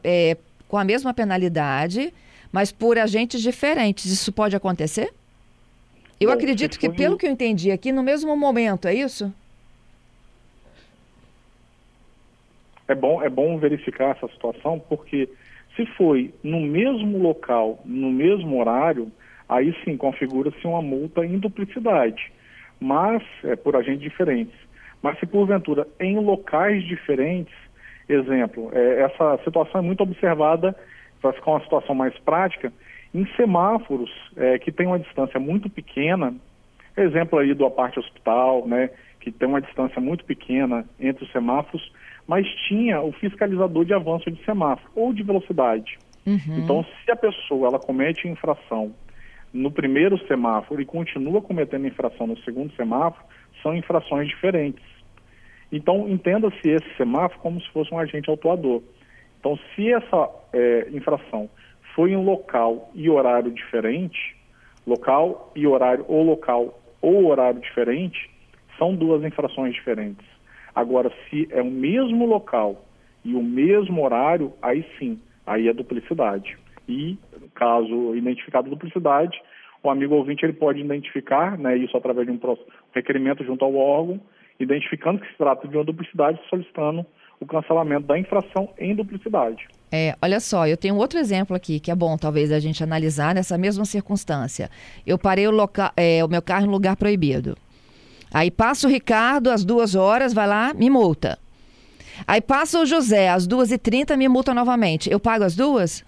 é, 0.03 0.37
com 0.67 0.77
a 0.77 0.83
mesma 0.83 1.13
penalidade, 1.13 2.13
mas 2.51 2.71
por 2.71 2.97
agentes 2.97 3.41
diferentes. 3.41 4.05
Isso 4.05 4.31
pode 4.31 4.55
acontecer? 4.55 5.13
Eu 6.19 6.29
Bom, 6.29 6.35
acredito 6.35 6.79
que, 6.79 6.89
pelo 6.89 7.17
que 7.17 7.25
eu 7.25 7.31
entendi 7.31 7.71
aqui, 7.71 7.91
no 7.91 8.03
mesmo 8.03 8.35
momento, 8.35 8.87
é 8.87 8.93
isso? 8.93 9.33
É 12.89 12.95
bom, 12.95 13.21
é 13.21 13.29
bom 13.29 13.55
verificar 13.59 14.17
essa 14.17 14.27
situação, 14.29 14.79
porque 14.79 15.29
se 15.75 15.85
foi 15.95 16.33
no 16.43 16.59
mesmo 16.59 17.19
local, 17.19 17.79
no 17.85 18.11
mesmo 18.11 18.59
horário, 18.59 19.11
aí 19.47 19.75
sim 19.85 19.95
configura-se 19.95 20.65
uma 20.65 20.81
multa 20.81 21.23
em 21.23 21.37
duplicidade, 21.37 22.31
mas 22.81 23.21
é 23.43 23.55
por 23.55 23.75
agentes 23.75 24.01
diferentes. 24.01 24.55
Mas 25.03 25.19
se 25.19 25.27
porventura 25.27 25.87
em 25.99 26.17
locais 26.17 26.83
diferentes, 26.83 27.53
exemplo, 28.09 28.71
é, 28.73 29.01
essa 29.01 29.37
situação 29.43 29.81
é 29.81 29.83
muito 29.83 30.01
observada, 30.01 30.75
para 31.21 31.33
ficar 31.33 31.51
uma 31.51 31.61
situação 31.61 31.93
mais 31.93 32.17
prática, 32.17 32.73
em 33.13 33.27
semáforos 33.35 34.09
é, 34.35 34.57
que 34.57 34.71
tem 34.71 34.87
uma 34.87 34.97
distância 34.97 35.39
muito 35.39 35.69
pequena, 35.69 36.33
exemplo 36.97 37.37
aí 37.37 37.53
do 37.53 37.67
aparte 37.67 37.99
hospital, 37.99 38.65
né, 38.65 38.89
que 39.19 39.31
tem 39.31 39.47
uma 39.47 39.61
distância 39.61 40.01
muito 40.01 40.25
pequena 40.25 40.85
entre 40.99 41.23
os 41.23 41.31
semáforos, 41.31 41.91
mas 42.29 42.47
tinha 42.67 43.01
o 43.01 43.11
fiscalizador 43.11 43.83
de 43.83 43.91
avanço 43.91 44.29
de 44.29 44.39
semáforo 44.45 44.87
ou 44.95 45.11
de 45.11 45.23
velocidade. 45.23 45.97
Uhum. 46.27 46.59
Então, 46.59 46.85
se 47.03 47.11
a 47.11 47.15
pessoa 47.15 47.69
ela 47.69 47.79
comete 47.79 48.27
infração 48.27 48.93
no 49.51 49.71
primeiro 49.71 50.15
semáforo 50.27 50.79
e 50.79 50.85
continua 50.85 51.41
cometendo 51.41 51.87
infração 51.87 52.27
no 52.27 52.37
segundo 52.41 52.71
semáforo, 52.75 53.25
são 53.63 53.75
infrações 53.75 54.27
diferentes. 54.27 54.85
Então, 55.71 56.07
entenda-se 56.07 56.69
esse 56.69 56.87
semáforo 56.97 57.41
como 57.41 57.59
se 57.59 57.67
fosse 57.71 57.91
um 57.91 57.97
agente 57.97 58.29
autuador. 58.29 58.83
Então, 59.39 59.57
se 59.73 59.91
essa 59.91 60.29
é, 60.53 60.87
infração 60.91 61.49
foi 61.95 62.11
em 62.11 62.23
local 62.23 62.91
e 62.93 63.09
horário 63.09 63.51
diferente, 63.51 64.37
local 64.85 65.51
e 65.55 65.65
horário, 65.65 66.05
ou 66.07 66.23
local 66.23 66.79
ou 67.01 67.25
horário 67.25 67.59
diferente, 67.59 68.29
são 68.77 68.93
duas 68.93 69.23
infrações 69.23 69.73
diferentes. 69.73 70.28
Agora, 70.79 71.11
se 71.29 71.45
é 71.51 71.61
o 71.61 71.69
mesmo 71.69 72.25
local 72.25 72.85
e 73.25 73.35
o 73.35 73.43
mesmo 73.43 74.01
horário, 74.01 74.53
aí 74.61 74.85
sim, 74.97 75.19
aí 75.45 75.67
é 75.67 75.73
duplicidade. 75.73 76.57
E, 76.87 77.17
caso 77.53 78.15
identificado 78.15 78.69
duplicidade, 78.69 79.37
o 79.83 79.89
amigo 79.89 80.15
ouvinte 80.15 80.45
ele 80.45 80.53
pode 80.53 80.79
identificar, 80.79 81.57
né, 81.57 81.75
isso 81.75 81.97
através 81.97 82.25
de 82.25 82.31
um 82.31 82.39
requerimento 82.95 83.43
junto 83.43 83.65
ao 83.65 83.75
órgão, 83.75 84.21
identificando 84.57 85.19
que 85.19 85.27
se 85.27 85.37
trata 85.37 85.67
de 85.67 85.75
uma 85.75 85.83
duplicidade, 85.83 86.39
solicitando 86.49 87.05
o 87.41 87.45
cancelamento 87.45 88.07
da 88.07 88.17
infração 88.17 88.69
em 88.77 88.95
duplicidade. 88.95 89.67
É, 89.91 90.15
olha 90.21 90.39
só, 90.39 90.65
eu 90.65 90.77
tenho 90.77 90.95
outro 90.95 91.19
exemplo 91.19 91.53
aqui 91.53 91.81
que 91.81 91.91
é 91.91 91.95
bom 91.95 92.15
talvez 92.17 92.53
a 92.53 92.59
gente 92.59 92.81
analisar 92.81 93.35
nessa 93.35 93.57
mesma 93.57 93.83
circunstância. 93.83 94.69
Eu 95.05 95.19
parei 95.19 95.45
o, 95.45 95.51
loca 95.51 95.91
é, 95.97 96.23
o 96.23 96.29
meu 96.29 96.41
carro 96.41 96.65
em 96.65 96.69
lugar 96.69 96.95
proibido. 96.95 97.57
Aí 98.33 98.51
passa 98.51 98.87
o 98.87 98.89
Ricardo 98.89 99.49
às 99.49 99.65
duas 99.65 99.95
horas, 99.95 100.33
vai 100.33 100.47
lá, 100.47 100.73
me 100.73 100.89
multa. 100.89 101.37
Aí 102.27 102.41
passa 102.41 102.79
o 102.79 102.85
José 102.85 103.29
às 103.29 103.47
duas 103.47 103.71
e 103.71 103.77
trinta, 103.77 104.17
me 104.17 104.27
multa 104.27 104.53
novamente. 104.53 105.11
Eu 105.11 105.19
pago 105.19 105.43
as 105.43 105.55
duas? 105.55 106.05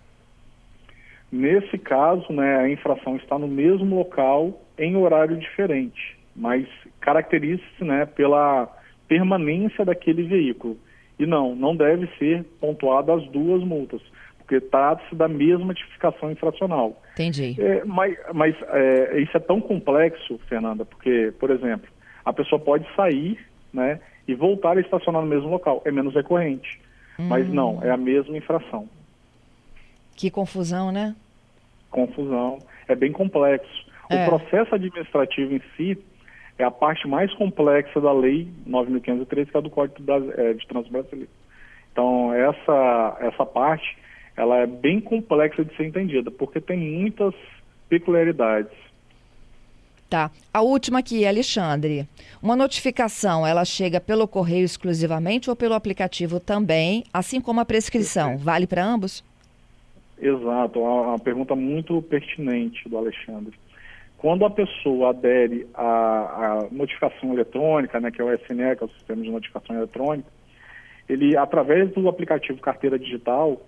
Nesse 1.31 1.77
caso, 1.77 2.31
né, 2.33 2.57
a 2.57 2.69
infração 2.69 3.15
está 3.15 3.39
no 3.39 3.47
mesmo 3.47 3.95
local 3.95 4.61
em 4.77 4.97
horário 4.97 5.37
diferente, 5.37 6.17
mas 6.35 6.67
caracteriza-se 6.99 7.83
né, 7.83 8.05
pela 8.05 8.67
permanência 9.07 9.85
daquele 9.85 10.23
veículo. 10.23 10.77
E 11.17 11.25
não, 11.25 11.55
não 11.55 11.75
deve 11.75 12.09
ser 12.17 12.43
pontuada 12.59 13.13
as 13.13 13.25
duas 13.27 13.63
multas, 13.63 14.01
porque 14.39 14.59
trata-se 14.59 15.15
da 15.15 15.27
mesma 15.27 15.73
tipificação 15.73 16.31
infracional. 16.31 17.01
Entendi. 17.13 17.55
É, 17.59 17.85
mas 17.85 18.17
mas 18.33 18.55
é, 18.69 19.19
isso 19.19 19.37
é 19.37 19.39
tão 19.39 19.61
complexo, 19.61 20.39
Fernanda, 20.49 20.83
porque, 20.83 21.31
por 21.39 21.51
exemplo, 21.51 21.87
a 22.23 22.33
pessoa 22.33 22.59
pode 22.59 22.85
sair 22.95 23.39
né, 23.73 23.99
e 24.27 24.35
voltar 24.35 24.77
a 24.77 24.81
estacionar 24.81 25.21
no 25.21 25.27
mesmo 25.27 25.49
local. 25.49 25.81
É 25.85 25.91
menos 25.91 26.13
recorrente. 26.13 26.79
Hum. 27.19 27.27
Mas 27.27 27.47
não, 27.47 27.79
é 27.83 27.89
a 27.89 27.97
mesma 27.97 28.37
infração. 28.37 28.87
Que 30.15 30.29
confusão, 30.29 30.91
né? 30.91 31.15
Confusão. 31.89 32.59
É 32.87 32.95
bem 32.95 33.11
complexo. 33.11 33.85
É. 34.09 34.23
O 34.23 34.29
processo 34.29 34.75
administrativo 34.75 35.53
em 35.53 35.61
si 35.75 35.97
é 36.57 36.63
a 36.63 36.71
parte 36.71 37.07
mais 37.07 37.33
complexa 37.33 37.99
da 37.99 38.11
lei 38.11 38.47
9.513, 38.67 39.49
que 39.49 39.57
é 39.57 39.61
do 39.61 39.69
Código 39.69 39.99
é, 40.37 40.53
de 40.53 40.67
Trânsito 40.67 40.91
Brasileiro. 40.91 41.29
Então, 41.91 42.33
essa, 42.33 43.17
essa 43.21 43.45
parte, 43.45 43.97
ela 44.37 44.57
é 44.57 44.67
bem 44.67 45.01
complexa 45.01 45.63
de 45.65 45.75
ser 45.75 45.85
entendida, 45.85 46.31
porque 46.31 46.61
tem 46.61 46.77
muitas 46.77 47.33
peculiaridades. 47.89 48.71
Tá. 50.11 50.29
A 50.53 50.61
última 50.61 50.99
aqui, 50.99 51.25
Alexandre. 51.25 52.05
Uma 52.43 52.53
notificação, 52.53 53.47
ela 53.47 53.63
chega 53.63 53.97
pelo 54.01 54.27
correio 54.27 54.65
exclusivamente 54.65 55.49
ou 55.49 55.55
pelo 55.55 55.73
aplicativo 55.73 56.37
também, 56.37 57.05
assim 57.13 57.39
como 57.39 57.61
a 57.61 57.65
prescrição. 57.65 58.37
Vale 58.37 58.67
para 58.67 58.83
ambos? 58.83 59.23
Exato, 60.21 60.79
é 60.79 60.81
uma 60.81 61.17
pergunta 61.17 61.55
muito 61.55 62.01
pertinente 62.01 62.89
do 62.89 62.97
Alexandre. 62.97 63.53
Quando 64.17 64.43
a 64.43 64.49
pessoa 64.49 65.11
adere 65.11 65.65
à, 65.73 65.85
à 65.85 66.67
notificação 66.69 67.31
eletrônica, 67.31 67.97
né, 68.01 68.11
que 68.11 68.19
é 68.19 68.25
o 68.25 68.33
SNE, 68.33 68.75
que 68.75 68.83
é 68.83 68.87
o 68.87 68.89
Sistema 68.89 69.23
de 69.23 69.31
Notificação 69.31 69.77
Eletrônica, 69.77 70.27
ele, 71.07 71.37
através 71.37 71.89
do 71.89 72.09
aplicativo 72.09 72.59
Carteira 72.59 72.99
Digital, 72.99 73.65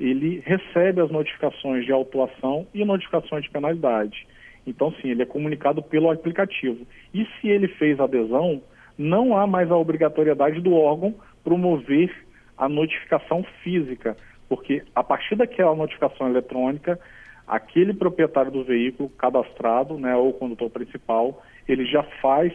ele 0.00 0.42
recebe 0.46 1.02
as 1.02 1.10
notificações 1.10 1.84
de 1.84 1.92
autuação 1.92 2.66
e 2.72 2.82
notificações 2.82 3.44
de 3.44 3.50
penalidade. 3.50 4.26
Então, 4.66 4.92
sim, 5.00 5.08
ele 5.10 5.22
é 5.22 5.26
comunicado 5.26 5.82
pelo 5.82 6.10
aplicativo. 6.10 6.86
E 7.12 7.26
se 7.40 7.48
ele 7.48 7.68
fez 7.68 7.98
adesão, 7.98 8.62
não 8.96 9.36
há 9.36 9.46
mais 9.46 9.70
a 9.70 9.76
obrigatoriedade 9.76 10.60
do 10.60 10.74
órgão 10.74 11.14
promover 11.42 12.14
a 12.56 12.68
notificação 12.68 13.44
física, 13.62 14.16
porque 14.48 14.84
a 14.94 15.02
partir 15.02 15.34
daquela 15.34 15.74
notificação 15.74 16.28
eletrônica, 16.28 16.98
aquele 17.46 17.92
proprietário 17.92 18.52
do 18.52 18.64
veículo 18.64 19.08
cadastrado, 19.10 19.98
né, 19.98 20.14
ou 20.14 20.32
condutor 20.32 20.70
principal, 20.70 21.42
ele 21.66 21.84
já 21.84 22.02
faz 22.20 22.52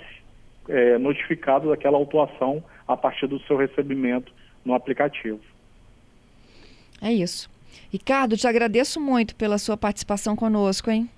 é, 0.69 0.97
notificado 0.97 1.69
daquela 1.69 1.97
autuação 1.97 2.63
a 2.87 2.95
partir 2.95 3.27
do 3.27 3.39
seu 3.41 3.57
recebimento 3.57 4.31
no 4.63 4.73
aplicativo. 4.73 5.39
É 7.01 7.11
isso. 7.11 7.49
Ricardo, 7.91 8.37
te 8.37 8.47
agradeço 8.47 8.99
muito 8.99 9.35
pela 9.35 9.57
sua 9.57 9.77
participação 9.77 10.35
conosco, 10.35 10.89
hein? 10.89 11.09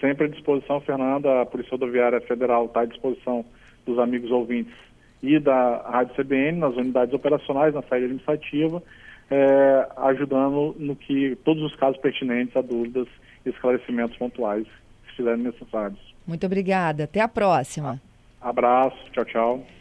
Sempre 0.00 0.26
à 0.26 0.28
disposição, 0.28 0.80
Fernanda, 0.80 1.42
a 1.42 1.46
Polícia 1.46 1.72
Rodoviária 1.72 2.20
Federal 2.20 2.66
está 2.66 2.80
à 2.80 2.84
disposição 2.84 3.44
dos 3.84 3.98
amigos 3.98 4.30
ouvintes 4.30 4.74
e 5.22 5.38
da 5.38 5.82
Rádio 5.88 6.14
CBN 6.14 6.58
nas 6.58 6.74
unidades 6.76 7.14
operacionais, 7.14 7.74
na 7.74 7.82
saída 7.82 8.06
administrativa, 8.06 8.82
é, 9.30 9.88
ajudando 9.96 10.76
no 10.78 10.94
que 10.94 11.36
todos 11.44 11.62
os 11.62 11.74
casos 11.76 12.00
pertinentes 12.00 12.56
a 12.56 12.60
dúvidas 12.60 13.08
e 13.44 13.50
esclarecimentos 13.50 14.16
pontuais, 14.16 14.66
se 15.08 15.16
fizerem 15.16 15.42
necessários. 15.42 16.14
Muito 16.26 16.46
obrigada. 16.46 17.04
Até 17.04 17.20
a 17.20 17.28
próxima. 17.28 18.00
Abraço. 18.40 18.98
Tchau, 19.12 19.24
tchau. 19.24 19.75